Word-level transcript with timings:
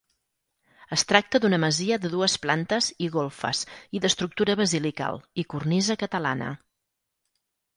Es 0.95 1.01
tracta 1.11 1.41
d'una 1.43 1.59
masia 1.63 1.99
de 2.05 2.11
dues 2.13 2.37
plantes 2.47 2.87
i 3.07 3.11
golfes 3.17 3.61
i 3.99 4.01
d'estructura 4.07 4.57
basilical 4.63 5.23
i 5.43 5.47
cornisa 5.55 5.99
catalana. 6.07 6.49